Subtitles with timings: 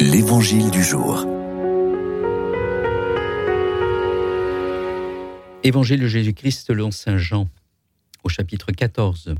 [0.00, 1.26] L'Évangile du jour.
[5.64, 7.48] Évangile de Jésus-Christ selon Saint Jean,
[8.22, 9.34] au chapitre 14.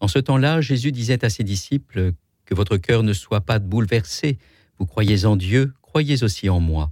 [0.00, 2.12] En ce temps-là, Jésus disait à ses disciples
[2.46, 4.38] Que votre cœur ne soit pas bouleversé,
[4.78, 6.90] vous croyez en Dieu, croyez aussi en moi.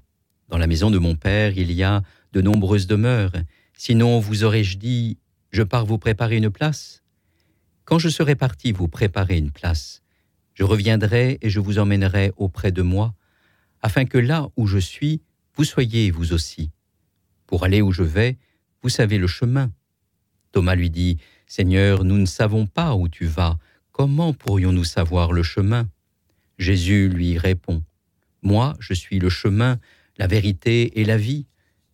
[0.51, 2.03] Dans la maison de mon Père, il y a
[2.35, 3.33] de nombreuses demeures,
[3.73, 5.17] sinon vous aurais-je dit
[5.53, 7.03] Je pars vous préparer une place
[7.87, 10.04] Quand je serai parti vous préparer une place,
[10.55, 13.15] je reviendrai et je vous emmènerai auprès de moi,
[13.83, 15.21] afin que là où je suis,
[15.57, 16.71] vous soyez vous aussi.
[17.47, 18.39] Pour aller où je vais,
[18.83, 19.71] vous savez le chemin.
[20.53, 23.59] Thomas lui dit, Seigneur, nous ne savons pas où tu vas,
[23.93, 25.89] comment pourrions-nous savoir le chemin?
[26.59, 27.83] Jésus lui répond,
[28.43, 29.79] Moi, je suis le chemin,
[30.17, 31.47] la vérité et la vie.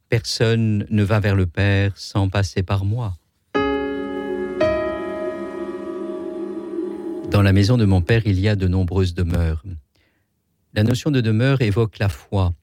[0.09, 3.17] Personne ne va vers le Père sans passer par moi.
[7.31, 9.63] Dans la maison de mon Père, il y a de nombreuses demeures.
[10.75, 12.55] La notion de demeure évoque la foi.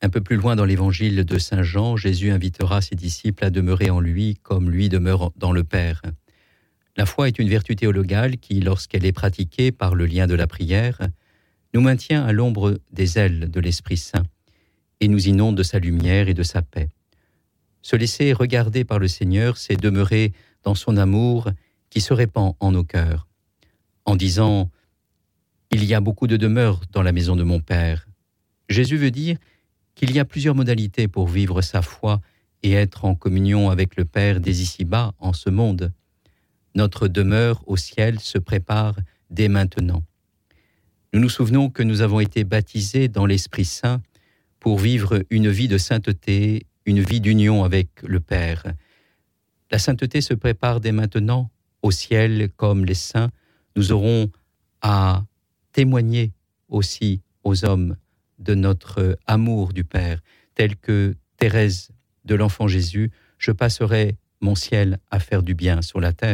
[0.00, 3.90] Un peu plus loin dans l'évangile de Saint Jean, Jésus invitera ses disciples à demeurer
[3.90, 6.00] en lui comme lui demeure dans le Père.
[6.96, 10.46] La foi est une vertu théologale qui, lorsqu'elle est pratiquée par le lien de la
[10.46, 10.98] prière,
[11.74, 14.24] nous maintient à l'ombre des ailes de l'Esprit Saint
[15.00, 16.88] et nous inonde de sa lumière et de sa paix.
[17.82, 20.32] Se laisser regarder par le Seigneur, c'est demeurer
[20.64, 21.50] dans son amour
[21.90, 23.29] qui se répand en nos cœurs
[24.04, 24.70] en disant
[25.70, 28.06] Il y a beaucoup de demeures dans la maison de mon Père.
[28.68, 29.36] Jésus veut dire
[29.94, 32.20] qu'il y a plusieurs modalités pour vivre sa foi
[32.62, 35.92] et être en communion avec le Père dès ici-bas, en ce monde.
[36.74, 38.96] Notre demeure au ciel se prépare
[39.30, 40.02] dès maintenant.
[41.12, 44.00] Nous nous souvenons que nous avons été baptisés dans l'Esprit Saint
[44.60, 48.64] pour vivre une vie de sainteté, une vie d'union avec le Père.
[49.70, 51.50] La sainteté se prépare dès maintenant
[51.82, 53.30] au ciel comme les saints
[53.76, 54.30] nous aurons
[54.82, 55.24] à
[55.72, 56.32] témoigner
[56.68, 57.96] aussi aux hommes
[58.38, 60.20] de notre amour du Père,
[60.54, 61.90] tel que Thérèse
[62.24, 66.28] de l'enfant Jésus, je passerai mon ciel à faire du bien sur la terre.